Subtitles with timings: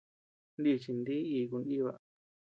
[0.61, 1.91] Nichin dí iku nʼiba.